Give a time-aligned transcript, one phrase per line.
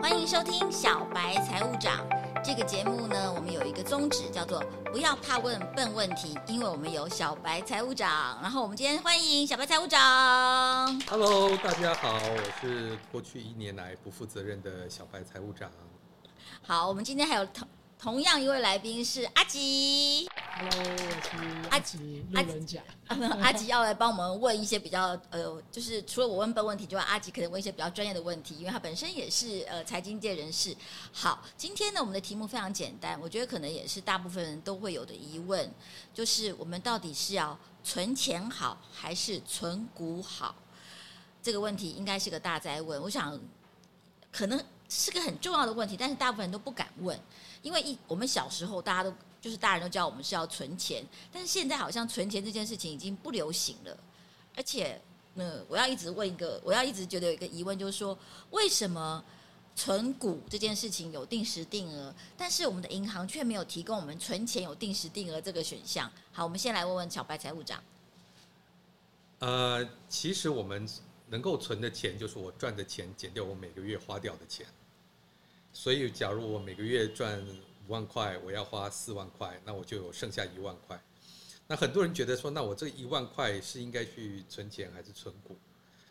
[0.00, 2.08] 欢迎收听小白财务长
[2.42, 8.38] 这个节目呢，我们有一个宗旨，叫做不要怕问笨问题，因为我们有小白财务长。
[8.40, 10.98] 然后我们今天欢迎小白财务长。
[11.02, 15.70] Hello，大家好，我是过去一年来不负责任的小白财务长。
[16.62, 20.26] 好，我们今天还有同同样一位来宾是阿吉。
[20.52, 22.82] Hello，我是阿吉，路人甲。
[23.40, 30.76] 阿吉要来帮我们问一些比较呃，就是除了我问笨问题之外，阿吉可能问一些比较专业的问题，因为他本身也是呃财经界人士。
[31.12, 35.70] 好，今天呢，我们的题目非常简单，我觉得可能也是大部分人都会有的疑问，
[36.12, 40.54] 就是我们到底是要存钱好还是存股好？
[41.42, 43.00] 这个问题应该是个大灾问。
[43.00, 43.38] 我想
[44.30, 47.18] 可能是个很重要的问题，但是大部分人都不敢问，
[47.62, 49.14] 因为一我们小时候大家都。
[49.40, 53.98] 就是大人都教我们是要存钱，但是现在好像存钱这件事情已经不流行了，
[54.54, 55.00] 而且，
[55.34, 58.18] 呢，我要一直问一个，我要一直觉得有一个疑问，就是说，
[58.50, 59.24] 为什么
[59.74, 66.12] 存股这件事情有定时定额，但是我们的银行却没有提供我们存钱有定时定额这个选项？
[66.32, 67.82] 好，我们先来问问小白财务长。
[69.38, 70.86] 呃，其实我们
[71.28, 74.66] 能够存的钱，就是我赚的钱减掉我每个月花掉的钱，
[75.72, 77.42] 所以假如我每个月赚。
[77.90, 81.02] 五万块，我要花四万块，那我就有剩下一万块。
[81.66, 85.58] 那很多人觉得说，那我这一万块是应该去存钱还是存股？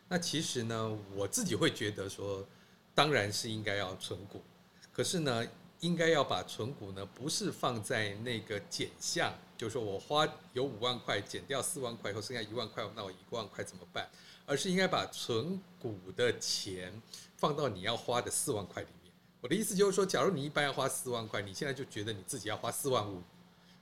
[0.09, 2.45] 那其实呢，我自己会觉得说，
[2.93, 4.41] 当然是应该要存股。
[4.91, 5.47] 可是呢，
[5.79, 14.05] 应该要把存股呢，不是放在那个减项，就是说我花有五万块减掉四万块以后剩下一万块，那我一万块怎么办？
[14.45, 17.01] 而是应该把存股的钱
[17.37, 18.89] 放到你要花的四万块里。
[19.41, 23.23] 我的意思就是说，假如你一般要花四万块，你现在就觉得你自己要花四万五，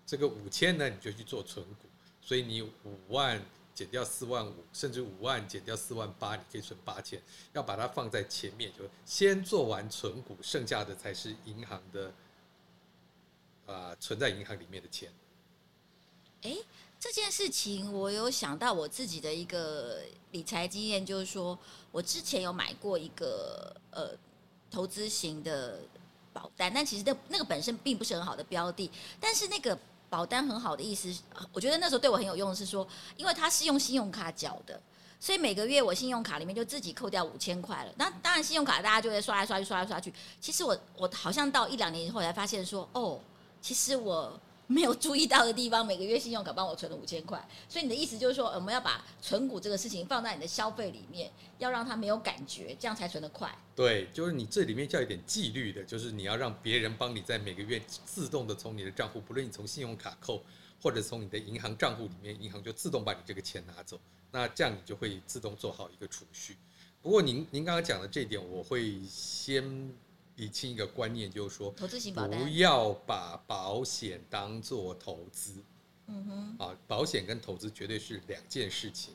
[0.05, 1.87] 这个五千呢，你就去做存股，
[2.21, 7.19] 所以你五万减掉四万五，甚至五万减掉四万八，你可以存八千，
[7.53, 12.13] 要把它放在前面，就先做完存股，剩下的才是银行的，
[13.65, 15.11] 啊、存在银行里面的钱。
[16.43, 16.55] 哎，
[16.99, 21.57] 这件事情我有想到我自己的一个理财经验，就是说
[21.91, 24.15] 我之前有买过一个呃。
[24.69, 25.79] 投资型的
[26.33, 28.89] 保单，但其实那那个本身并不是很好的标的，
[29.19, 29.77] 但是那个
[30.09, 31.13] 保单很好的意思，
[31.51, 34.79] 我觉得那时候对我很有用的是说，因为它是用信用卡缴的，
[35.19, 37.91] 所以每个月我信用卡里面就自己扣掉五千块了。
[37.97, 40.13] 那当然信用卡大家就会刷来刷去，刷来刷去。
[40.39, 43.19] 其实我我好像到一两年以后才发现说，哦，
[43.61, 44.39] 其实我。
[44.67, 53.49] 没有注意到的地方，每个月信用卡帮我存了五千块，所以你的意思就是说，我们要把存股这个事情放在你的消费里面，要让他没有感觉，这样才存得快。
[53.73, 60.43] 对，就是你这里面就要有点纪律的，就是你要让别人帮你在每个月自动的从你的账户，不论你从信用卡扣，
[60.81, 63.97] 或者从你的银行账户里面，银行就自动把你这个钱拿走，
[64.31, 66.57] 那这样你就会自动做好一个储蓄。
[67.01, 69.95] 不过您您刚刚讲的这一点，我会先。
[70.37, 75.61] 理清一个观念，就是说，投资型保单不要把保险当做投资。
[76.07, 79.13] 嗯哼，啊，保险跟投资绝对是两件事情。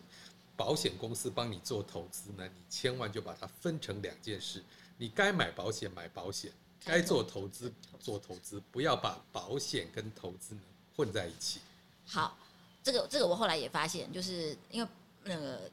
[0.57, 4.63] 保险公司帮你做投资呢，你千万就把它分成两件事。
[4.99, 6.53] 你该买保险买保险，
[6.85, 10.61] 该做投资做投资，不要把保险跟投资呢
[10.95, 11.61] 混在一起。
[12.05, 12.37] 好，
[12.83, 14.89] 这个这个我后来也发现，就是因为
[15.25, 15.71] 那个。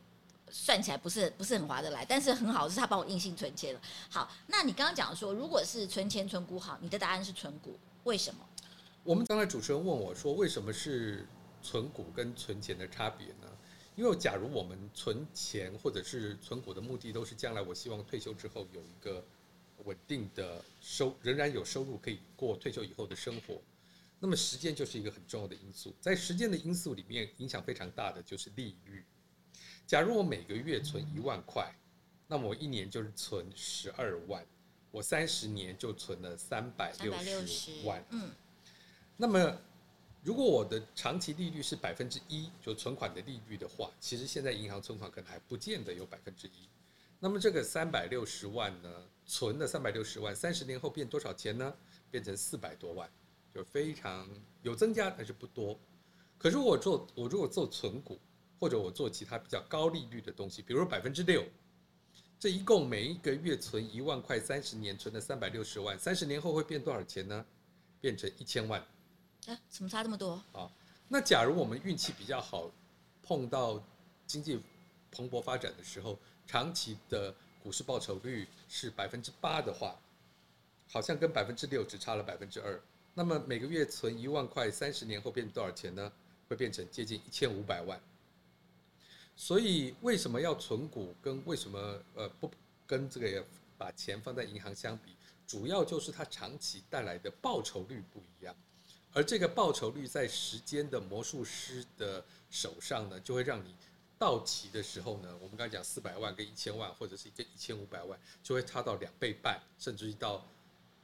[0.52, 3.82] 算起来不是不是很划得来，但是很好是他帮我硬性存钱了。
[4.10, 8.48] 好，那你刚刚讲说，如果是存钱存股好，你的答案是存股，为什么？
[9.04, 11.28] 我们刚才主持人问我说，为什么是
[11.62, 13.48] 存股跟存钱的差别呢？
[13.96, 19.22] 因为假如我们存钱或者是存股的目的都是将来我希望退休之后有一个
[19.84, 23.62] 稳定的收，仍然有收入可以过退休以后的生活，
[24.20, 25.94] 那么时间就是一个很重要的因素。
[26.00, 29.04] 在时间的因素里面，影响非常大的就是利率。
[29.90, 31.68] 假如我每个月存一万块，
[32.28, 34.46] 那么我一年就是存十二万，
[34.92, 37.12] 我三十年就存了三百六
[37.48, 38.06] 十万。
[38.12, 38.30] 嗯，
[39.18, 39.52] 那么
[40.22, 46.70] 如果我的长期利率是百分之一，就存款的利率的话，其实现在银行存款可能还不见得有百分之一。
[47.20, 51.74] 那么这个三百六十万呢，存了三百六十万，三十年后变多少钱呢？
[52.12, 53.10] 变成四百多万，
[53.52, 54.30] 就非常
[54.62, 55.76] 有增加，但是不多。
[56.38, 58.20] 可是我做我如果做存股。
[58.60, 61.46] 或者我做其他比较高利率的东西，比如百分之六，
[62.38, 67.46] 这一共每一个月存一万块，三十年存了三百六十万，三十年后会变多少钱呢？
[68.02, 68.80] 变成一千万。
[69.48, 70.44] 啊，怎么差这么多？
[70.52, 70.70] 啊，
[71.08, 72.70] 那假如我们运气比较好，
[73.24, 73.82] 碰到
[74.28, 74.60] 经济
[75.12, 77.34] 蓬勃发展的时候，长期的
[77.64, 79.96] 股市报酬率是百分之八的话，
[80.90, 82.80] 好像跟百分之六只差了百分之二。
[83.14, 86.12] 那么每个月存一万块，三十年后变多少钱呢？
[86.48, 88.00] 会变成接近一千五百万。
[89.42, 91.16] 所以为什么要存股？
[91.24, 91.80] 跟为什么
[92.14, 92.52] 呃不
[92.86, 93.46] 跟这个
[93.78, 95.16] 把钱放在银行相比，
[95.48, 98.54] 主要就是它长期带来的报酬率不一样，
[99.14, 102.22] 而这个报酬率在时间的魔术师的
[102.52, 103.74] 手上呢，就会让你
[104.18, 110.46] 到期的时候呢，我们刚才讲四百万跟一千万，或者是一个一千五百万，就会差到两倍半，甚至于到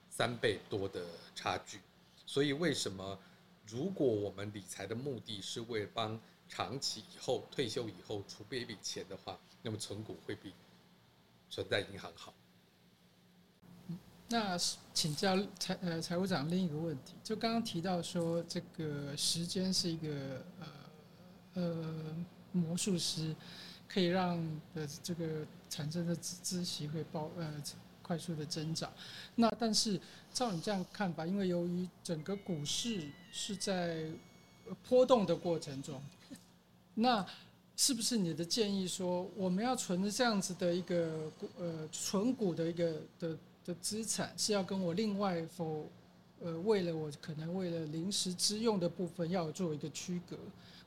[0.10, 1.80] 三倍多的差距。
[2.26, 3.18] 所以为什么
[3.66, 10.54] 如果我们理财的目的是为了帮长期以后退休以后储备一笔钱的话，那么存股会比
[11.50, 12.34] 存在银行好。
[14.28, 14.58] 那
[14.92, 20.68] 请教财呃财务长另一个问题，就刚刚提到说这个时间是一个呃
[21.54, 22.16] 呃
[22.52, 23.36] 魔术师，
[23.88, 24.38] 可以让
[24.74, 27.62] 的这个产生的资资息会爆呃
[28.02, 28.92] 快速的增长。
[29.36, 30.02] 那但是
[30.34, 34.10] 照你这样看法，因为由于整个股市是在
[34.90, 36.02] 波动的过程中，
[36.96, 37.26] 那
[37.78, 43.38] 是不是你的建议说我们要存这样子的一个呃存股的一个的？
[43.66, 45.90] 的资产是要跟我另外否，
[46.40, 50.38] 呃，为了我可能为了临时之用的部分要做一个区隔，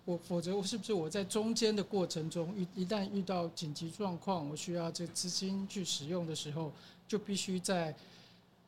[0.04, 6.70] 我否则我是不是我在中间的过程中遇一旦遇到紧急状况，我需要这资金去使用的时候，
[7.08, 7.92] 就必须在，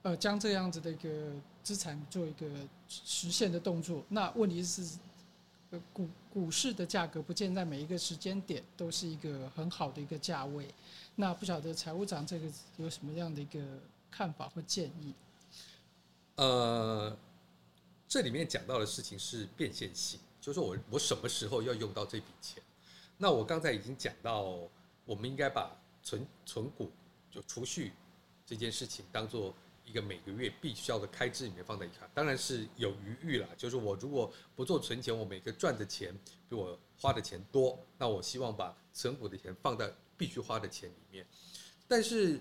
[0.03, 1.31] 呃，将这样子的一个
[1.63, 2.49] 资产做一个
[2.89, 4.03] 实现的动作。
[4.09, 4.85] 那问题是，
[5.93, 10.67] 股股市的价格不见在每一个时间点都是一个很好的一个价位，
[11.17, 12.47] 那不晓得财务长这个
[12.77, 13.61] 有什么样的一个。
[14.13, 15.15] 看法或建议，
[16.35, 17.17] 呃，
[18.09, 22.61] 这里面讲到的事情是变现性，就是说我我什么时候要用到这笔钱？
[23.17, 24.59] 那我刚才已经讲到，
[25.05, 25.71] 我们应该把
[26.03, 26.91] 存存股
[27.31, 27.93] 就储蓄
[28.45, 29.55] 这件事情当做
[29.91, 33.49] 一个每个月必须要的开支里面放在一块，当然是有余裕了。
[33.57, 36.17] 就是我如果不做存钱，我每个赚的钱
[36.49, 41.27] 比我花的钱多，那我希望把存股的钱放在必须花的钱里面，
[41.89, 42.41] 但是。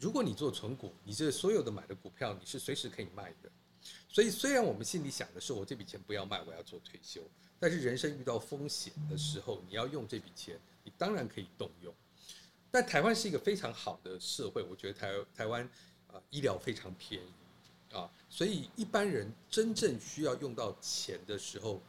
[0.00, 3.50] 如果你做存股，你这所有的买的股票，你是随时可以卖的。
[4.08, 7.22] 所以虽然我们心里想的是我这笔钱不要卖，我要做退休，
[7.60, 11.94] 但是人生遇到风险的时候，你要用这笔钱，你当然可以动用。
[12.74, 15.62] 但台湾是一个非常好的社会，我觉得台台湾
[16.08, 21.80] 啊医疗非常便宜啊，所以一般人真正需要用到钱的时候，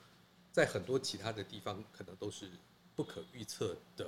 [0.52, 2.52] 在很多其他的地方可能都是
[2.96, 4.08] 不可预测的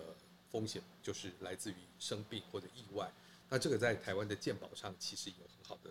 [0.51, 3.11] 风险，就是来自于生病或者意外。
[3.49, 5.89] 那这个在台湾的健保上其实有很好的，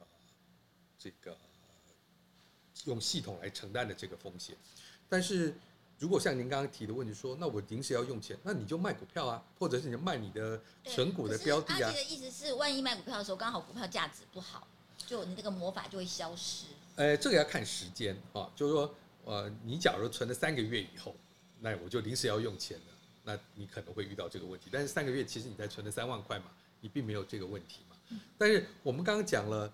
[0.00, 0.06] 呃，
[0.98, 1.34] 这个
[2.84, 4.54] 用系统来承担的这个风险。
[5.08, 5.54] 但是
[6.00, 11.88] 如果像您刚刚提的问题说，那我临时要用钱，那你就卖股票啊，或者是你卖你的存股的标的啊。
[11.88, 14.66] 阿杰的意思是，万一卖股票的时候刚好股票价值不好，
[15.06, 16.64] 就你那个魔法就会消失。
[16.96, 18.94] 呃，这个要看时间啊，就是说，
[19.24, 21.14] 呃，你假如存了三个月以后，
[21.60, 22.84] 那我就临时要用钱了，
[23.24, 24.70] 那你可能会遇到这个问题。
[24.72, 26.46] 但是三个月其实你才存了三万块嘛。
[26.82, 28.18] 你并没有这个问题嘛？
[28.38, 29.70] 但是我们刚刚讲了，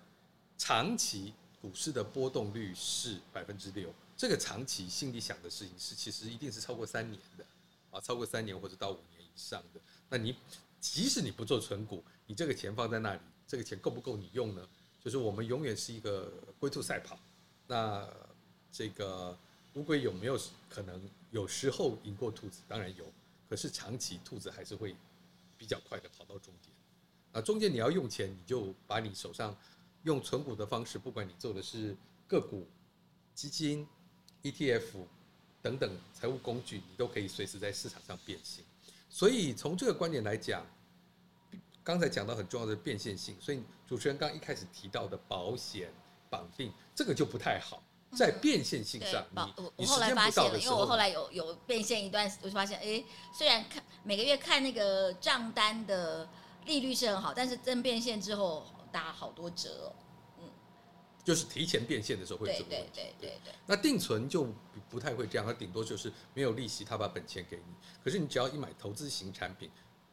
[0.59, 1.33] 长期
[1.63, 3.95] 股市的波动率是百分之六。
[4.17, 7.45] 这个长期心里想的事情是，其实一定是超过三年的，
[7.91, 9.81] 啊，超过三年或者到五年以上的。
[10.09, 10.35] 那你
[10.81, 14.67] 即使你不做存股，你这个钱放在那里，这个钱够不够你用呢？
[15.05, 17.19] 就是我们永远是一个龟兔赛跑。
[17.67, 18.09] 那
[18.73, 19.37] 这个
[19.75, 22.63] 乌龟有没有可能有时候赢过兔子？
[22.67, 23.05] 当然有。
[23.49, 24.97] 可是长期兔子还是会
[25.57, 26.75] 比较快的跑到终点。
[27.33, 29.57] 啊，中间你要用钱，你就把你手上
[30.05, 31.95] 用存股的方式，不管你做的是
[32.27, 32.67] 个股、
[33.35, 33.87] 基金、
[34.43, 34.83] ETF
[35.63, 38.65] 等等财务工具，你都可以随时在市场上变现。
[39.09, 40.65] 所以从这个观点来讲，
[41.83, 45.93] 刚才讲到很重要的变现性，所以主持人刚一开始提到的保险
[46.31, 47.83] 绑定，这个就不太好。
[48.17, 56.29] 在变现性上，嗯、你我后来发现了，因为我后来有有变现一段，我就发现，哎，虽然看每个月看那个账单的。
[56.67, 60.06] 利率是很好，但是真变现之后打好多折，嗯，
[61.27, 62.91] 就是提前变现的时候会有这个问题。
[62.95, 63.55] 对对对对对。
[63.67, 64.47] 那定存就
[64.89, 67.75] 不太会这样，它顶多就是没有利息，他把本钱给你。
[68.05, 69.69] 可是你只要一买投资型产品，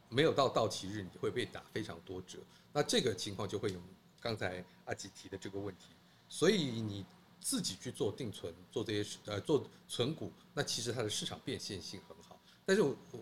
[0.08, 2.40] 没有到到期日，你会被打非常多折。
[2.72, 3.80] 那这个情况就会有
[4.20, 5.90] 刚才阿吉提的这个问题。
[6.28, 7.06] 所以你
[7.40, 12.40] 自己去做定存，做这些呃做存股，那其实它的市场变现性很好。
[12.66, 13.20] 但是我我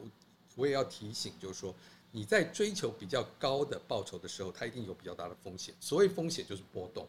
[0.56, 1.74] 我也要提醒，就是说。
[2.14, 5.74] 你在追求比较高的报酬的时候，它一定有比较大的风险。
[5.80, 7.08] 所谓风险就是波动，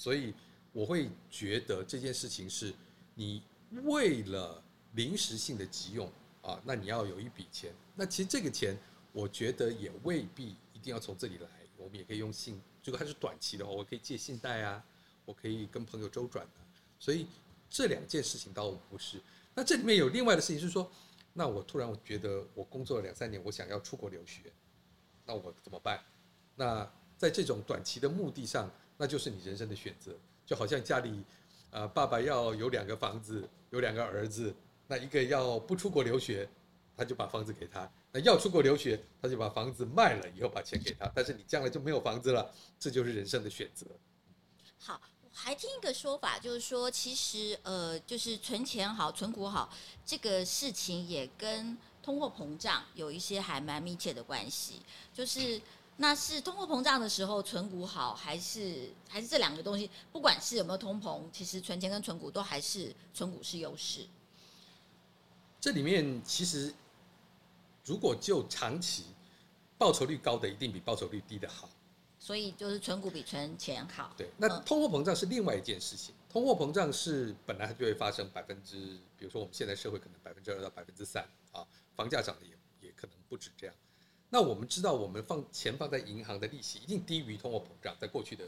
[0.00, 0.32] 所以
[0.72, 2.72] 我会觉得这件事情是，
[3.14, 3.42] 你
[3.84, 4.62] 为了
[4.94, 7.70] 临时性的急用啊，那你要有一笔钱。
[7.94, 8.74] 那其实这个钱，
[9.12, 12.58] 我觉得也未必一定要从这里来，我们也可以用信。
[12.82, 14.82] 如果它是短期的话，我可以借信贷啊，
[15.26, 16.60] 我可以跟朋友周转的。
[16.98, 17.26] 所以
[17.68, 19.20] 这两件事情倒不是。
[19.54, 20.90] 那这里面有另外的事情是说。
[21.32, 24.52] 那我突然我觉得我工作了两三年，我想要出国留学，
[25.26, 26.02] 那我怎么办？
[26.56, 28.68] 那在这种短期的目的上，
[29.00, 30.12] 那就是你人生的选择。
[30.44, 31.24] 就好像家里，
[31.70, 34.54] 呃，爸爸要有两个房子，有两个儿子，
[34.86, 36.46] 那一个要不出国留学，
[36.94, 41.10] 他就把房子给他；那要出国留学，他就把房子卖了以后把钱给他。
[41.14, 43.86] 但是你将来就没有房子了，这就是人生的选择。
[44.78, 45.00] 好。
[45.22, 49.72] 我还听一个说法，就是说，其实呃，就是存钱好、存股好
[50.04, 54.82] 这个事情，也跟通货膨胀有一些还蛮密切的关系。
[55.14, 55.58] 就是
[56.02, 64.06] 那是通货膨胀的时候存股好，还是还是这两个东西，不管是有没有通膨，其实存钱跟存股都还是存股是优势。
[65.60, 66.72] 这里面其实
[67.84, 69.04] 如果就长期
[69.76, 71.68] 报酬率高的，一定比报酬率低的好。
[72.18, 74.14] 所以就是存股比存钱好。
[74.16, 76.14] 对，那通货膨胀是另外一件事情。
[76.30, 83.76] 通货膨胀是本来它就会发生百分之，比如说我们现在社会可能百分之二到百分之三啊，房价涨的也也可能不止这样。
[84.30, 88.44] 那我们知道，我们放钱放在银行的利息一定低于通货膨胀，在过去的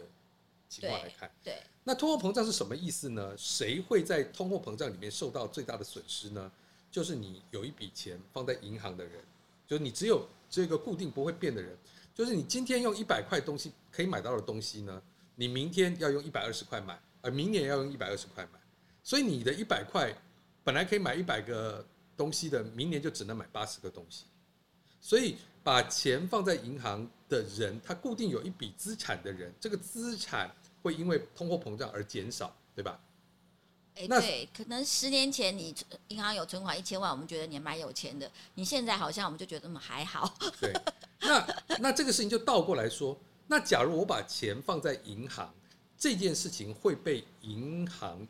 [0.69, 1.31] 情况来看。
[1.43, 1.53] 对。
[1.53, 3.35] 对，那通货膨胀是什么意思呢？
[3.37, 6.51] 谁会在通货膨胀里面受到最大的损失呢？
[6.91, 9.15] 就是你有一笔钱放在银行的人，
[9.67, 11.77] 就是你只有这个固定不会变的人。
[12.15, 15.03] 就是你今天用一百块东西可以买到的东西呢，
[15.35, 18.61] 你明天要用一百二十块买，而明年要用一百二十块买，
[19.03, 20.15] 所以你的一百块
[20.63, 21.85] 本来可以买一百个
[22.17, 24.27] 东西的，明年就只能买八十个东西。
[25.03, 30.51] 所以把钱放在银行的人，他固定有一笔资产的人，这个资产
[30.83, 32.99] 会因为通货膨胀而减少，对吧？
[33.95, 35.75] 哎，对，可能十年前你
[36.09, 40.35] 银行有存款一千万，我们觉得你蛮有钱的，你现在好像我们就觉得嗯还好。
[40.59, 40.73] 对。
[41.21, 41.47] 那
[41.79, 43.19] 那这个事情就倒过来说，
[43.49, 45.53] 那假如我把钱放在银行，
[45.99, 48.27] 这件事情会被银行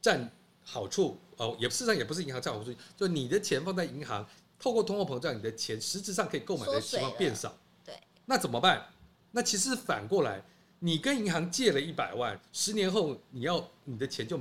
[0.00, 0.30] 占
[0.62, 4.26] 好处哦，也事实上也不是银行占好处，就你的钱放在银行，
[4.64, 7.54] 透过通货膨胀，你的钱实质上可以购买的情况变少。
[7.84, 7.94] 对，
[8.24, 8.86] 那怎么办？
[9.30, 10.42] 那其实反过来，
[10.78, 14.40] 你跟银行借了一百万，十年后你要你的钱就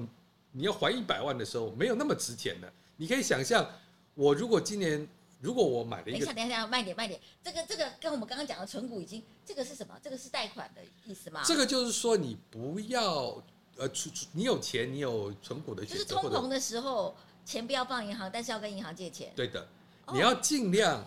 [0.53, 2.73] 你要还一百万的时候，没有那么值钱了。
[2.95, 3.69] 你可以想象，
[4.13, 5.05] 我如果今年。
[5.41, 7.19] 如果我买了一个，等一下，等一下，慢点，慢点。
[7.43, 9.93] 这个，这个跟我们刚刚讲的存股已经，这个是什么？
[10.01, 11.43] 这个是贷款的意思吗？
[11.45, 13.43] 这个就是说，你不要
[13.75, 13.85] 呃，
[14.31, 15.83] 你有钱，你有存股的。
[15.83, 17.13] 就是通膨的时候，
[17.43, 19.33] 钱不要放银行，但是要跟银行借钱。
[19.35, 19.67] 对的，
[20.12, 21.03] 你要尽量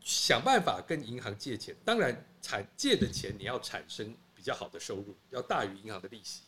[0.00, 1.74] 想办法跟银行借钱。
[1.84, 6.42] 当然，产借的钱你要产生比较好的收入，要大于银行的利息。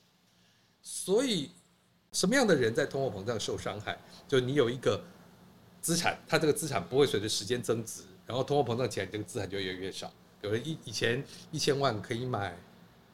[0.83, 1.51] 所以，
[2.13, 3.99] 什么样的人在通货膨胀受伤害？
[4.27, 5.03] 就你有一个。
[5.81, 10.09] 资产，它这个资产不会随着时间增值，然后通货膨胀起来，这个资产就越来越少。
[10.41, 12.57] 有人以以前一千万可以买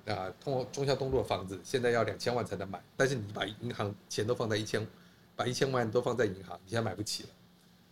[0.04, 2.78] 啊，通过中孝东路的房子，现在要两千万才能买。
[2.94, 4.86] 但是你把银行钱都放在一千，
[5.34, 7.28] 把一千万都放在银行，你现在买不起了。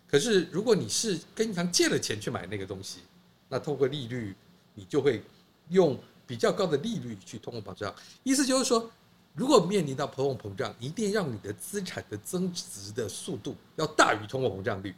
[0.08, 3.00] 可是如果你是跟银行借了钱去买那个东西，
[3.48, 4.34] 那透过利率，
[4.74, 5.22] 你就会
[5.70, 7.94] 用比较高的利率去通货膨胀。
[8.22, 8.90] 意思就是说。
[9.38, 14.94] 如果面临到通货膨胀，一定让你的资产的增值的速度要大于通货膨胀率。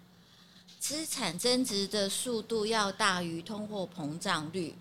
[0.79, 4.77] 资产增值的速度要大于通货膨胀率。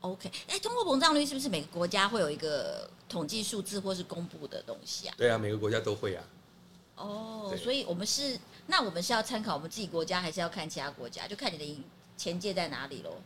[0.00, 5.14] OK，哎，通货膨胀率是不是每个国家会有一个统计数字或是公布的东西啊？
[5.16, 6.22] 对啊，每个国家都会啊。
[6.96, 11.26] 哦，oh, 所以我们是那我们是要参考我们自己国家，还是要看其他国家？
[11.26, 11.84] 就看你的
[12.16, 13.16] 前界在哪里喽。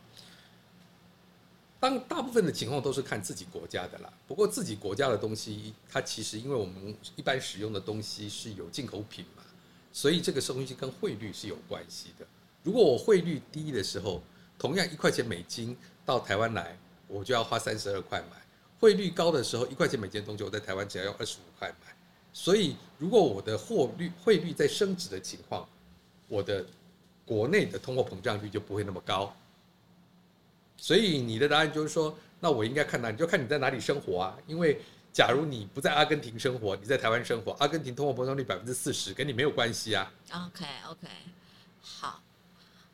[1.80, 9.42] 当大部分的情况都是看自己国家的啦，不过自己国家的东西，它其实因为我们一般使用的东西是有进口品嘛，
[9.92, 12.26] 所以这个东西跟汇率是有关系的。
[12.62, 14.23] 如果我汇率低的时候，
[14.59, 18.38] 同样一块钱美金到台湾来，我就要花三十二块买；
[18.80, 21.93] 汇率高的时候，一块钱美金的东西我在台湾只要用二十五块买。
[22.36, 25.66] 所以如果我的货率汇率在升值的情况，
[26.26, 26.66] 我的
[27.24, 29.32] 国内的通货膨胀率就不会那么高。
[30.76, 33.10] 所以你的答案就是说，那我应该看哪？
[33.10, 34.36] 你就看你在哪里生活啊。
[34.48, 34.80] 因为
[35.12, 40.12] 假如你不在阿根廷生活，你在台湾生活，阿根廷通货膨胀率百分之四十，跟你没有关系啊。
[40.32, 41.06] OK OK，
[41.80, 42.20] 好。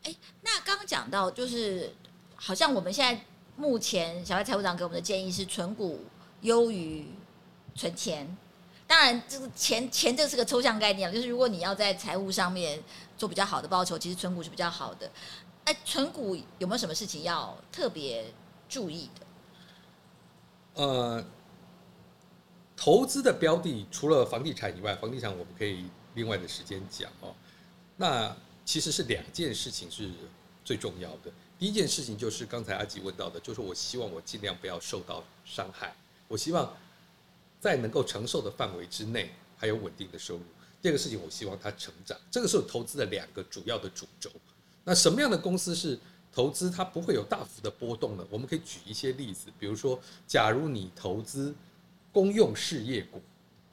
[0.02, 1.90] 哎，那刚刚讲到就是，
[2.36, 3.24] 好像我们现在
[3.56, 6.04] 目前小白财务长给我们的建议是存股
[6.42, 7.06] 优于
[7.74, 8.36] 存钱。
[8.90, 12.82] 当然，这个钱钱这是个抽象概念，就是如果你要在财务上面
[13.16, 15.08] 做比较好的报酬，其实存股是比较好的。
[15.64, 18.34] 哎，存股有没有什么事情要特别
[18.68, 19.08] 注意
[20.74, 20.82] 的？
[20.82, 21.24] 呃，
[22.76, 27.32] 投资的标的除了房地产以外，房地产我们可以另外的时间讲哦。
[27.96, 30.10] 那其实是两件事情是
[30.64, 31.30] 最重要的。
[31.60, 35.94] 第一件事情就是刚才阿吉问到的，就是我希望我尽量不要受到伤害，
[36.26, 36.76] 我希望
[37.60, 40.42] 在能够承受的范围之内还有稳定的收入。
[40.82, 42.16] 第二个事情，我希望它成长。
[42.30, 44.30] 这个是投资的两个主要的主轴。
[44.82, 45.98] 那什么样的公司是
[46.32, 48.26] 投资它不会有大幅的波动呢？
[48.30, 51.54] 我们可以举一些例子，比如说，假如你投资
[52.10, 53.18] 公用事业股，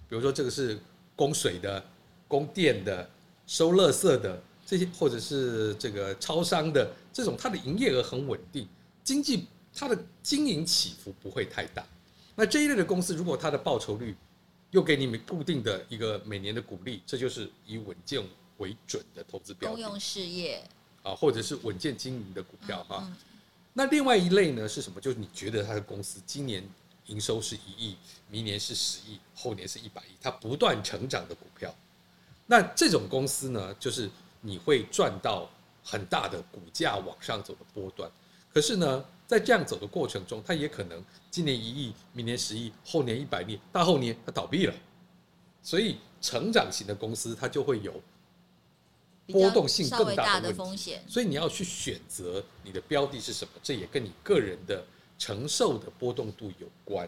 [0.10, 0.77] 比如说这个是
[1.15, 1.82] 供水的、
[2.27, 3.10] 供电的、
[3.46, 8.67] 收垃圾的这些，或者是这个超商的这种，它的营业额很稳定，
[9.01, 11.86] 经济它的经营起伏不会太大。
[12.39, 14.15] 那这一类的公司，如果它的报酬率
[14.70, 18.24] 又给你们固定的一个每年的股利，这就是以稳健
[18.58, 19.75] 为准的投资标的。
[19.75, 20.63] 公用事业
[21.01, 23.12] 啊，或者是稳健经营的股票哈。
[23.74, 25.01] 那另外一类呢是什么？
[25.01, 26.63] 就是你觉得它的公司今年
[27.08, 27.98] 营收是一亿，
[28.29, 31.74] 明年是十亿，后年是一百亿，它不断成长的股票。
[32.46, 34.08] 那这种公司呢，就是
[34.41, 35.50] 你会赚到
[35.84, 38.08] 很大的股价往上走的波段。
[38.53, 44.74] 可是呢，在这样走的过程中，它也可能今年一亿，明年十亿，后年一百亿，大后年它倒闭了。
[45.62, 48.01] 所以，成长型的公司它就会有
[49.27, 51.03] 波动性更大的风险。
[51.05, 54.81] 所以你要去选择你的标的是什么，这也跟你个人的
[55.19, 57.07] 承受的波动度有关。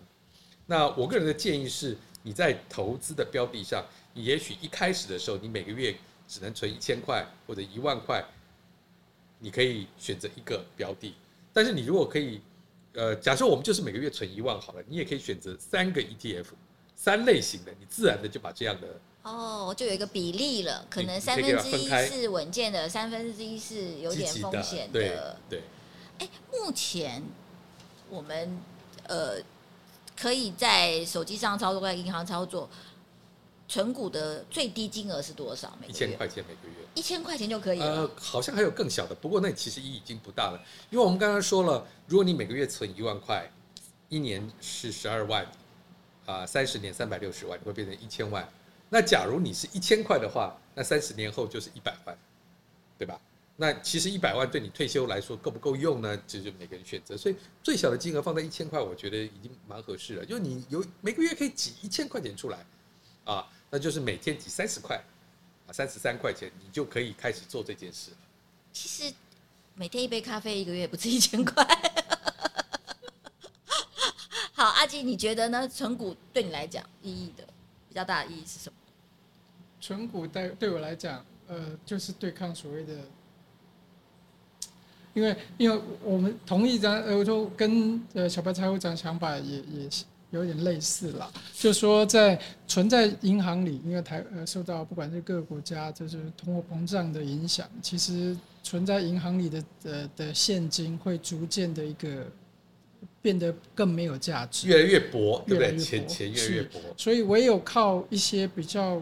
[0.66, 5.96] 那我个人的建议是，你在投资的标的上，你也许一开始的时候，你每个月
[6.28, 8.22] 只能存一千块或者一万块，
[9.40, 11.16] 你可以选择一个标的。
[11.52, 12.42] 但是你如果可以，
[12.94, 16.46] 呃，假设我们就是每个月存一万好了，你也可以选择三个 ETF，
[16.96, 18.88] 三类型的，你自然的就把这样的
[19.24, 25.62] 哦，就有一个比例了，可能三分之一是稳健的，三分之一是有点风险的，对。
[26.20, 27.24] 哎，目前
[28.10, 28.58] 我们
[29.08, 29.38] 呃
[30.20, 32.70] 可以在手机上操作，在银行操作。
[33.70, 35.78] 存股的最低金额是多少？
[35.80, 37.86] 每一千块钱每个月，一千块钱就可以了。
[37.86, 40.60] 呃，好像还有更小的，不过那其实已经不大了，
[40.90, 43.48] 因为我们刚刚说了，如果你每个月存一万块，
[44.10, 45.46] 一年是十二万，
[46.26, 48.52] 啊、呃，三十年三百六十万，会变成一千万。
[48.90, 52.18] 那假如你是一千块的话，那三十年后就是一百万，
[52.98, 53.22] 对吧？
[53.56, 56.20] 那其实一百万对你退休来说够不够用呢？
[56.26, 57.16] 这就每个人选择。
[57.16, 60.26] 所以最小的金额放在一千块，我觉得已经蛮合适了。
[60.26, 62.66] 就你有每个月可以挤一千块钱出来，
[63.26, 63.48] 啊。
[63.70, 64.96] 那就是每天挤三十块，
[65.68, 68.18] 啊，三十三块钱，你就可以开始做这件事了。
[68.74, 69.14] 其实
[69.76, 71.64] 每天一杯咖啡，一个月不止一千块。
[74.54, 75.68] 好，阿基，你觉得呢？
[75.68, 77.44] 存股对你来讲意义的
[77.88, 78.76] 比较大的意义是什么？
[79.80, 82.94] 存股对对我来讲，呃，就是对抗所谓的，
[85.14, 90.04] 因为因为我们同一张，呃，我说跟呃小白财务长想法也也是。
[90.32, 102.28] 有点类似了，就说在存在银行里，因为台呃受到不管是各个国家就是通货膨胀的影响，其实存在银行里的呃的现金会逐渐的一个
[103.24, 106.80] 变得更没有价值，越来越薄，越来越薄，钱钱越来越薄。
[106.96, 109.02] 所以唯有靠一些比较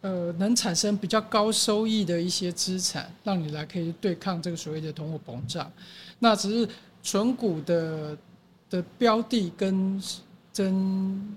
[0.00, 5.70] 呃能产生比较高收益的一些资产，让你来可以对抗这个所谓的通货膨胀。
[6.18, 6.66] 那只是
[7.02, 8.16] 存股的
[8.70, 10.02] 的标的跟。
[10.52, 11.36] 真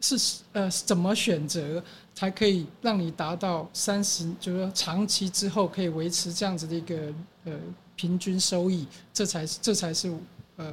[0.00, 0.16] 是
[0.52, 1.82] 呃，怎么选择
[2.14, 6.96] 才可以让你达到三十，就是说长期之后可以维持这样子的一个
[7.44, 7.52] 呃
[7.94, 10.10] 平均收益，这才是这才是
[10.56, 10.72] 呃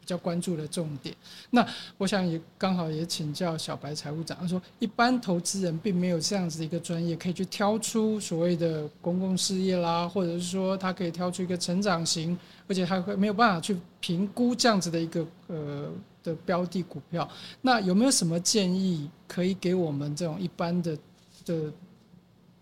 [0.00, 1.12] 比较关注的重点。
[1.50, 1.66] 那
[1.98, 12.38] 我想也刚好也请教小白财务长，他说一般投资人并没有这样子的一个专业，可以去挑出所谓的公共事业啦，或者是说他可以挑出一个成长型，
[12.68, 15.90] 而且他会没有办法去评估这样子的一个呃。
[16.28, 17.28] 的标的股票，
[17.62, 20.98] 那有没有什么建议可以给我们这种一般的
[21.44, 21.72] 的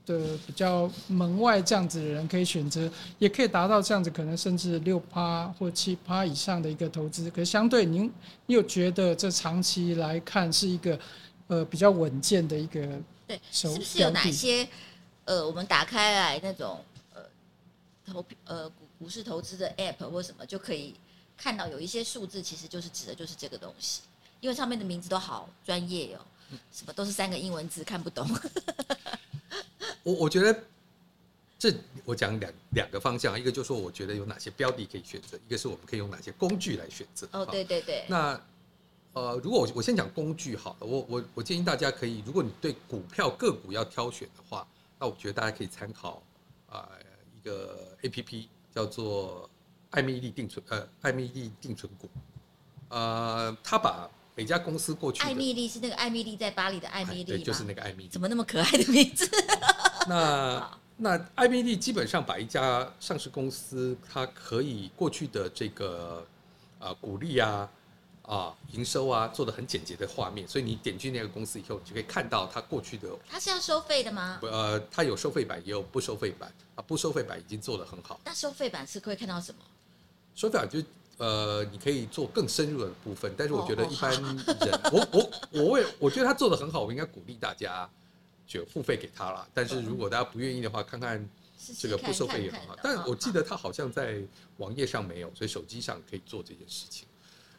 [0.07, 7.29] 的比较门外这样子的人可以选择，也可以达到这样子可能甚至六趴或七趴以上的一个投资？
[7.31, 8.13] 可是相对您
[8.47, 10.99] 又觉得这长期来看是一个
[11.49, 12.81] 呃比较稳健的一个
[13.27, 14.69] 对，是不是有哪些
[15.25, 16.79] 呃我们打开来那种
[17.13, 17.23] 呃
[18.07, 20.95] 投呃股股市投资的 app 或什么就可以？
[21.37, 24.01] 看到有一些数字，其实就是指的就是这个东西，
[24.41, 28.27] 因为上面的名字都好专业哟、哦，什么都是三个英文字，看不懂。
[30.03, 30.65] 我我觉得
[31.59, 37.29] 这我讲两两个方向，一个就是说我觉得有哪些标的可以选择，一个是我们可以用哪些工具来选择。
[37.33, 38.05] 哦，对对对。
[38.09, 38.41] 那
[39.13, 44.67] 呃，如果我我先讲工具好了，我我我建议大家可以，如果你对股票个股要挑选的话，
[44.99, 46.23] 那我觉得大家可以参考
[46.69, 46.99] 啊、呃、
[47.37, 49.49] 一个 APP 叫做。
[49.97, 52.07] 艾米莉定存，呃，艾米莉定存股，
[52.91, 59.27] 呃，他把每家公司过去，艾米莉是那个艾米莉在巴黎的艾米莉，对，就是那个艾米莉，怎么那么可爱的名字？
[60.07, 66.27] 那那艾蜜莉基本上把一家上市公司，它可以过去的这个
[66.79, 67.67] 啊股利啊
[68.21, 73.09] 啊营收啊做的很简洁的画面，所以你点进那个公司以后，你就可以看到它过去的。
[73.27, 74.41] 它是要收费的吗？
[74.43, 78.21] 呃，它有收费版，也有不收费版啊，不收费版已经做的很好。
[78.27, 79.61] 那收费版是可以看到什么？
[80.37, 80.81] 手法就
[81.19, 84.39] 呃，你可以做更深入的部分，但是我觉得一般人，
[84.93, 87.89] 我我我为我觉得他做的很好，我应该鼓励大家
[88.47, 89.49] 就付费给他了。
[89.55, 91.27] 但是如果大家不愿意的话，看看
[91.79, 92.77] 这个不收费也很好。
[92.83, 94.21] 但我记得他好像在
[94.59, 97.09] 网页上没有，所以手机上可以做这件事情。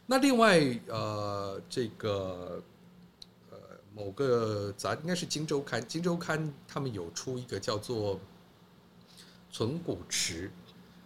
[0.06, 2.62] 那另外呃，这个
[3.50, 3.58] 呃
[3.92, 6.38] 某个杂应该是《金周刊》，《金周刊》
[6.68, 8.20] 他们有出一个叫做
[9.50, 10.48] “存股池”。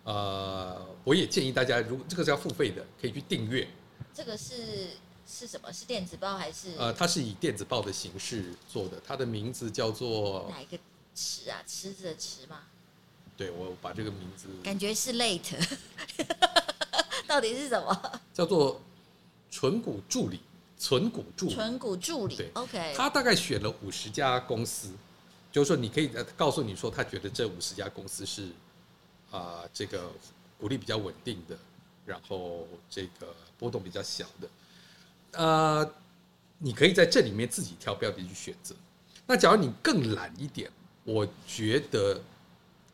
[0.05, 3.69] 呃，我也建议大家，如果这个是要付费的，可以去订阅。
[4.13, 4.89] 这个是
[5.27, 5.73] 是什么？
[5.73, 6.75] 是电子报还是？
[6.77, 10.77] 呃，它是以电子报的形式做的，它的名字叫做哪一个
[11.15, 11.63] 池啊？
[11.67, 12.63] 池子的池吗？
[13.37, 15.55] 对，我把这个名字感觉是 late，
[17.29, 18.21] 到底是什么？
[18.35, 18.81] 叫做
[19.53, 20.41] 存股助理，
[20.77, 22.37] 存股助理，存股助理。
[22.37, 22.93] 对，OK。
[22.97, 24.91] 他大概选了五十家公司，
[25.53, 28.49] 就是说你可以告诉你说，他觉得这五十家公司是。
[29.33, 30.13] 啊、这个
[30.61, 31.59] 股利比较稳定的，
[32.07, 34.49] 然后这个波动比较小的，
[35.33, 35.95] 呃，
[36.59, 38.75] 你可以在这里面自己挑标的去选择。
[39.27, 40.71] 那假如你更懒一点，
[41.05, 42.21] 我觉得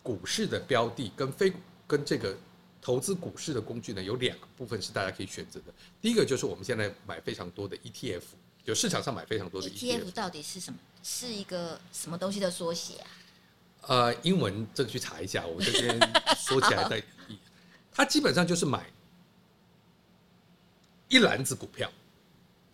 [0.03, 1.53] 股市的标的跟非
[1.87, 2.37] 跟这个
[2.81, 5.75] 投资股市的工具呢，有两个部分是大家可以选择的。
[6.01, 8.23] 第一个就是我们现在买非常多的 ETF，
[8.65, 9.69] 就市场上买非常多的。
[9.69, 10.79] ETF 到底是什么？
[11.03, 13.11] 是一个什么东西的缩写啊？
[13.87, 15.99] 呃，英文这个去查一下，我这边
[16.37, 17.03] 说起来在，
[17.93, 18.85] 他基本上就是买
[21.09, 21.91] 一篮子股票，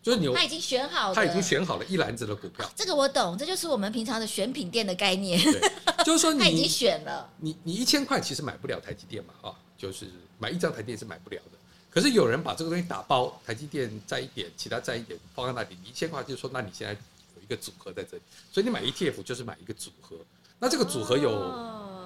[0.02, 2.68] 就是你他已经选好了，他已经选好了一篮子的股票。
[2.74, 5.40] 这个我懂，这就是我们平常的选品店的概念。
[5.40, 5.72] 对，
[6.04, 11.58] 就是说你 他已经选了，你你一千块其实买不了台积电嘛，啊，就是买一张台积电是买不了的。
[11.90, 16.92] 可是有人把这个东西打包，台积电占一点，其他占一点，放在那里，你一千块就是说，那你现在
[17.36, 20.16] 有一个组合在这里，所以你买 ETF 就是买一个组合。
[20.64, 21.52] 那这个组合有，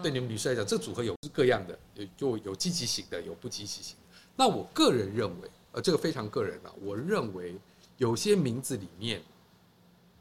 [0.02, 4.18] 对你们女士来讲，这个组合有各样的，有就有积极型的，有不积极型的。
[4.34, 7.54] 那我个人认为，呃，这个非常个人啊，我认为
[7.98, 9.22] 有些名字里面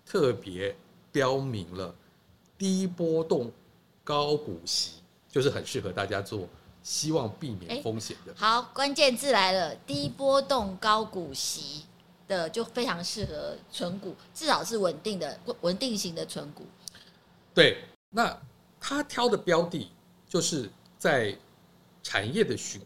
[0.06, 0.76] 特别
[1.12, 1.96] 标明了
[2.60, 3.52] 低波动、
[4.04, 6.48] 高股息，就是很适合大家做，
[6.84, 8.32] 希望避免风险的。
[8.36, 11.86] 好，关键字来了，低波动、高股息
[12.28, 16.64] 的就非常适合存股，至少是稳定的、稳定型的存股。
[17.56, 17.84] 对。
[18.10, 18.36] 那
[18.80, 19.90] 他挑的标的，
[20.28, 21.38] 就是在
[22.02, 22.82] 产业的循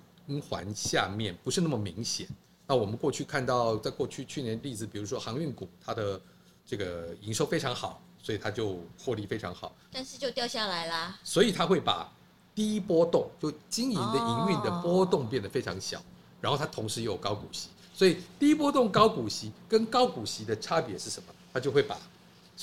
[0.48, 2.28] 环下面不是那么明显。
[2.66, 6.20] 那我们过去看到，在过去去年例子，比如说航运股，它的
[6.66, 9.76] 这个营收非常好，所以它就获利非常好。
[9.92, 11.20] 但是就掉下来啦。
[11.24, 12.12] 所以它会把
[12.56, 16.02] 低波动，就经营的营运的波动变得非常小，
[16.40, 17.70] 然后它同时又有高股息。
[17.94, 21.34] 所以低波动高股息跟高股息的差别是什么？
[21.54, 21.98] 它就会把。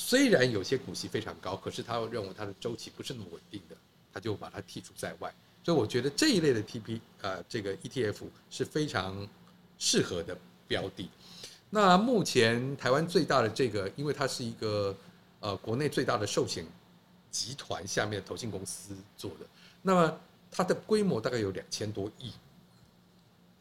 [0.00, 3.76] 虽然有些股息非常高，可是他又认为它的周期不是那么稳定的，
[4.12, 5.34] 他就把它剔除在外。
[5.64, 9.28] 所以我觉得这一类的 TP 呃，这个 ETF 是非常
[9.76, 11.10] 适合的标的。
[11.68, 14.96] 那目前台湾最大的这个，因为它是一个
[15.40, 16.64] 呃国内最大的寿险
[17.32, 19.46] 集团下面的投信公司做的，
[19.82, 22.32] 那么它的规模大概有两千多亿。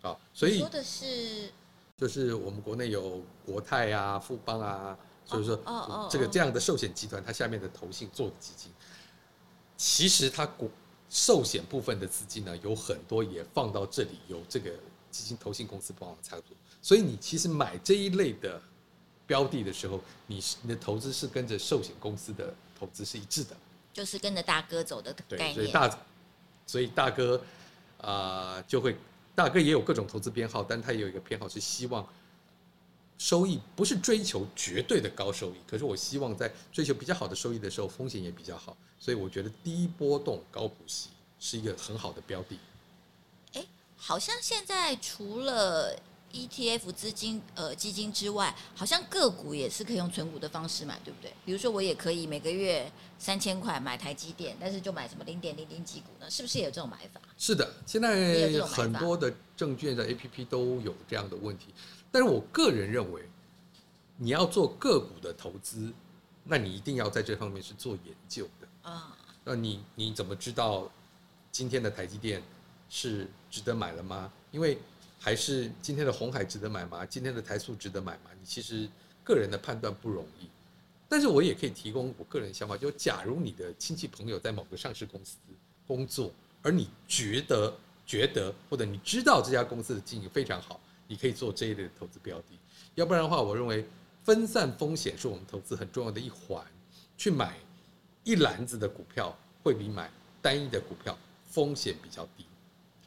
[0.03, 1.49] 啊，所以说的是
[1.97, 4.95] 就是我们国内有国泰啊、富邦啊。
[5.27, 8.71] 所以说，这个这样的寿险集团，它下面的投信做的基金，
[9.75, 10.71] 其实它股
[11.09, 14.71] 寿险部分的资金呢，有很多也放到这里，有这个
[15.11, 16.55] 基金投信公司帮忙操作。
[16.81, 18.61] 所以你其实买这一类的
[19.25, 23.57] 标的的时候，你你的投资是跟着寿险公司的投资是一致的，
[23.91, 25.53] 就是跟着大哥走的概念。
[25.53, 25.99] 对，所以大，
[26.65, 27.35] 所以大哥
[27.97, 28.95] 啊、呃，就会
[29.35, 32.07] 大哥也有各种投资编号，但他也有一个偏好是希望。
[33.17, 42.59] 收益不是追求绝对的高收益，可是我希望在追求比较好的收益的时候，风险也比较好，所以我觉得低波动高股息是一个很好的标的。
[43.53, 45.99] 哎，好像现在除了
[46.31, 51.33] ETF 资金呃基金之外，好像个股也是可以用存股的方式买，对不对？
[51.43, 56.29] 比如说我也可以每个月三千块买台积电，但是就买什么零点零零几股呢？
[56.29, 57.19] 是不是也有这种买法？
[57.37, 61.73] 是的，现在很多的证券的 APP 都有这样的问题。
[62.17, 63.21] 但是我个人认为，
[64.15, 65.93] 你要做个股的投资，
[66.43, 69.15] 那你一定要在这方面是做研究的啊。
[69.43, 70.91] 那你你怎么知道
[71.51, 72.41] 今天的台积电
[72.89, 74.33] 是值得买了吗？
[74.49, 74.79] 因为
[75.19, 77.05] 还是今天的红海值得买吗？
[77.05, 78.31] 今天的台塑值得买吗？
[78.39, 78.89] 你其实
[79.23, 80.49] 个人的判断不容易。
[81.07, 85.37] 但是我也可以提供我个人想法，就假如你的亲戚朋友在某个上市公司
[85.85, 86.31] 工作，
[86.63, 87.77] 而你觉得
[88.07, 90.79] 觉得或者你知道这家公司的经营非常好。
[91.07, 92.59] 你可以做这一类的投资标的，
[92.95, 93.85] 要不然的话，我认为
[94.23, 96.65] 分散风险是我们投资很重要的一环。
[97.17, 97.57] 去买
[98.23, 101.17] 一篮子的股票，会比买单一的股票
[101.49, 102.45] 风险比较低。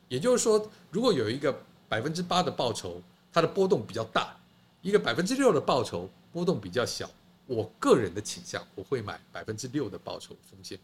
[0.08, 1.56] 也就是说，如果有一个
[1.88, 3.00] 百分之八的报酬，
[3.32, 4.36] 它的波动比较大；
[4.82, 7.08] 一个百分之六的报酬波动比较小。
[7.46, 10.76] 我个人的倾向，我会买百分之六的报酬，风险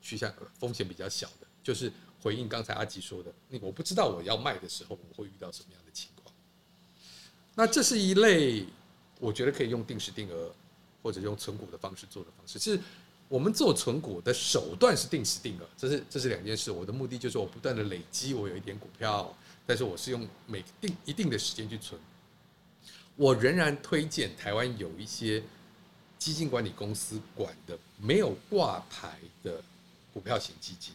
[0.00, 6.19] 趋向风险比较小的，就是回应刚才阿吉说的，那我不知道我要卖的时候我会遇到什么样的情况。
[7.54, 8.64] 那这是一类
[9.18, 10.50] 我觉得可以用定时定额
[11.02, 12.58] 或者用存股的方式做的方式。
[12.58, 12.80] 是
[13.28, 16.70] 我们做存股的手段是定时定额，这是这是两件事。
[16.70, 19.34] 我的目的就是我不断的累积，我有一点股票，
[19.66, 22.00] 但是我是用每定一定的时间去存。
[23.16, 25.42] 我仍然推荐台湾有一些。
[26.20, 29.58] 基金管理公司管的没有挂牌的
[30.12, 30.92] 股票型基金，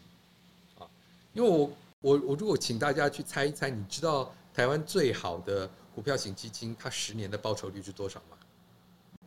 [0.77, 0.85] 啊，
[1.33, 8.37] 因为我我我如果请大家去猜一猜，你知道台湾最好的股票型基金它十年的报酬率是多少吗？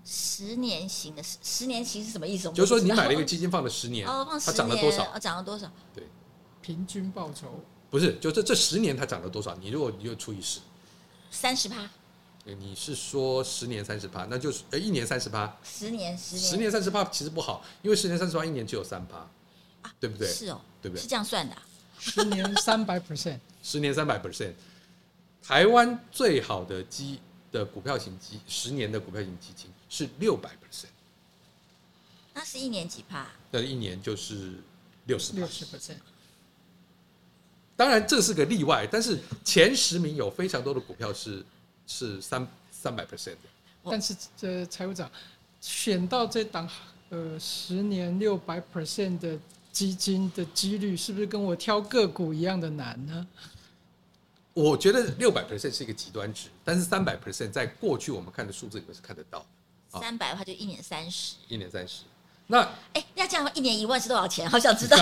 [0.05, 2.51] 十年型的十十年型是什么意思？
[2.53, 5.05] 就是说你买了一个基金放了十年，哦，放十年，它涨了多少？
[5.15, 5.73] 哦，涨了多少？
[5.95, 6.05] 对，
[6.61, 9.55] 平均报酬不是，就这这十年它涨了多少？
[9.57, 10.61] 你如果你就除以十，
[11.31, 11.89] 三十趴。
[12.45, 19.19] 你是说十年三十趴，那就是呃一年三十趴，十年十年十年三十趴其实不好，因为十年三十趴一年只有三趴，
[19.83, 20.27] 啊，对不对？
[20.27, 21.03] 是哦，对不对？
[21.03, 21.63] 是这样算的，啊，
[21.99, 24.55] 十年三百 percent，十年三百 percent，
[25.49, 27.19] 台湾最好的基
[27.51, 30.89] 的股票型基十年的股票型基金是六百 percent，
[32.35, 33.27] 那是一年几趴？
[33.51, 34.57] 那一年就是
[35.07, 35.97] 六十六十 percent。
[37.75, 41.43] 当然这是个例外，但是前十名有非常多的股票是。
[41.91, 43.49] 是三三百 percent 的，
[43.85, 45.11] 但是这财务长
[45.59, 46.69] 选到这档
[47.09, 49.39] 呃十年六百 percent 的
[49.73, 53.27] 基金的几率，是不是跟我挑个股一样的难呢？
[54.63, 59.47] 我觉得六百 percent 是一个极端值，但是三百 percent 在过去我们看的数字里面是看得到。
[60.01, 62.03] 三百的话就一年三十，一年三十。
[62.49, 64.51] 那哎，那这样的话一年一万是多少钱？
[64.51, 64.97] 好想知道。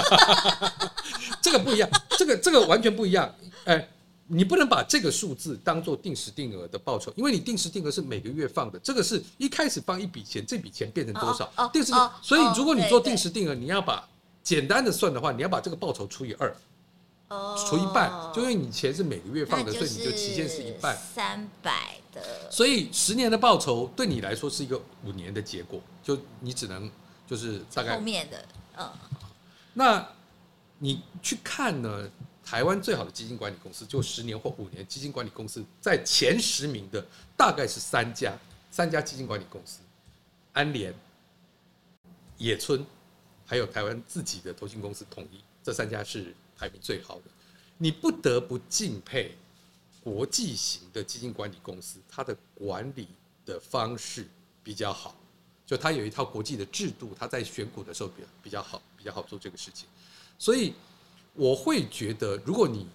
[1.40, 1.88] 这个不一样，
[2.18, 3.34] 这个这个完全不一样。
[3.64, 3.88] 哎。
[4.28, 11.44] 你不能把这个数字当做定时定额的报酬，因为你定时定额是每个月放的，这个是一开始放一笔钱，这笔钱变成多少？
[11.54, 14.04] 哦哦、定时定，所以如果你做定时定额，你要把
[14.42, 16.56] 简单的算的话，你要把这个报酬除以二，哦，
[17.28, 22.50] 除一半，就因为你钱是每个月放的，所以你就期限是一半，三百的。
[22.50, 26.90] 所以十年的报酬对你来说是一个五年的结果，就你只能
[27.26, 28.44] 就是大概后面的，
[28.78, 28.90] 嗯，
[29.74, 30.08] 那
[30.78, 32.10] 你去看呢？
[32.48, 37.04] 台湾最好的基金管理公司，就十年或五年基金管理公司，在前十名的
[37.36, 38.32] 大概是三家，
[38.70, 39.80] 三家基金管理公司，
[40.52, 40.94] 安联、
[42.38, 42.86] 野村，
[43.44, 47.24] 还有台湾自己的投信公司统一，这三家是排名最好的。
[47.78, 49.36] 你不得不敬佩
[50.02, 53.08] 国际型的基金管理公司，它的管理
[53.44, 54.26] 的方式
[54.62, 55.14] 比较好，
[55.66, 59.88] 就它有一套国际的制度，它在选股的时候比较比较好，比较好做这个事情，
[60.38, 60.72] 所以。
[61.38, 62.88] 我会觉得，如果你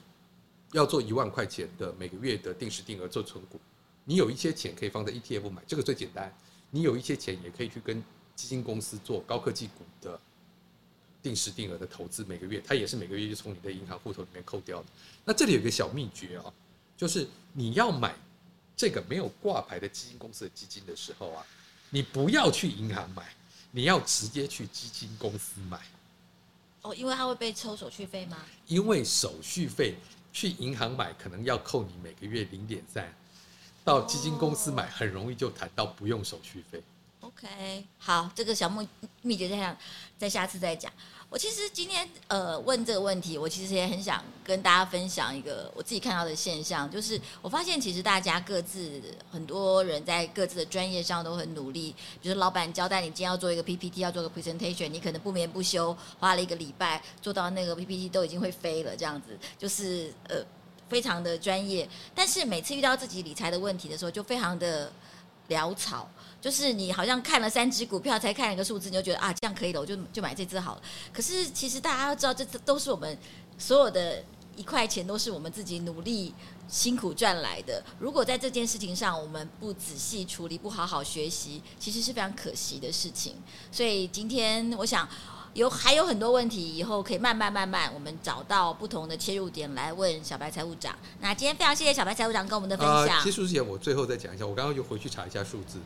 [0.72, 3.60] 要做一万块钱的每个月的定时定额做存股，
[4.04, 6.36] 你有一些钱可以放在 ETF 买，这个最简单。
[6.72, 8.04] 你有一些钱也可以去跟
[8.36, 10.20] 基金公司做高科技股的
[11.22, 14.86] 定时定额的投资，每个月它也是每个月就从你的银行户头里面扣掉的。
[15.24, 16.54] 那这里有个小秘诀啊，
[16.98, 18.16] 就是你要买
[18.76, 21.46] 这个没有挂牌的基金公司的基金的时候啊，
[21.90, 23.34] 你不要去银行买，
[23.72, 25.80] 你要直接去基金公司买。
[26.82, 28.38] 哦，因为它会被抽手续费吗？
[28.66, 29.96] 因为手续费
[30.34, 33.14] 去银行买可能要扣你每个月零点三，
[33.84, 36.82] 到基金公司买很容易就谈到不用手续费。
[37.22, 38.88] OK，好，这个小秘
[39.22, 39.78] 秘诀这样，
[40.18, 40.92] 再下次再讲。
[41.30, 49.00] 我其实今天呃问这个问题，我其实也很想跟大家分享一个我自己看到的现象，就是我发现其实大家各自
[49.32, 51.96] 很多人在各自的专业上都很努力。
[52.24, 60.44] 比如老板交代你今天要做一个 PPT，要做个 presentation，你可能不眠不休花了一个礼拜做到那个 PPT 都已经会飞了，这样子就是呃
[60.90, 61.88] 非常的专业。
[62.16, 64.92] 但是每次遇到自己理财的问题的时候，就非常的
[65.50, 66.10] 潦草。
[66.42, 70.82] 就是你好像看了三只股票，才看了一个数字，你就觉得啊，这样可以了，我就就买这只好了。
[71.14, 73.16] 可是其实大家都知道，这都是我们
[73.60, 74.24] 所有的
[74.56, 76.34] 一块钱，都是我们自己努力
[76.68, 77.84] 辛苦赚来的。
[78.00, 83.36] 如果在这件事情上我们不仔细处理，不好好学习，其实是非常可惜的事情。
[83.72, 85.08] 所以今天我想
[85.54, 90.96] 有还有很多问题，以后可以慢慢慢慢，我们找到不同的切入点来问小白财务长。
[91.20, 93.20] 那今天非常谢谢小白财务长跟我们的分享。
[93.20, 95.78] 呃，结束之前，我最后再讲一下，我刚刚就回去查一下数字。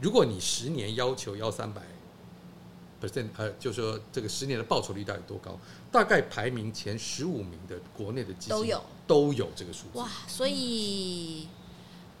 [0.00, 1.82] 如果你十年要求要三百
[3.02, 5.58] percent，呃，就是说这个十年的报酬率到底多高？
[5.90, 9.98] 大概排名前十五名的国内的基金都有都有这个数字。
[9.98, 11.48] 哇，所以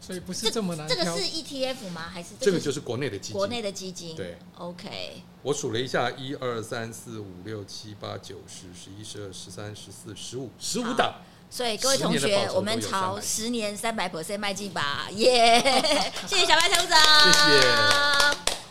[0.00, 0.88] 所以不是这么难。
[0.88, 2.08] 这个是 ETF 吗？
[2.08, 3.32] 还是这个就是国内的基金？
[3.34, 4.16] 国内的基金。
[4.16, 5.22] 对，OK。
[5.42, 11.14] 我数了一下，一二三四五六七八九十十一十二十三十四十五十五档。
[11.50, 15.08] 所以各位同学，我们朝十年三百 percent 迈进吧！
[15.12, 16.26] 耶、yeah！
[16.28, 16.98] 谢谢小白财务长，
[17.32, 18.67] 谢谢。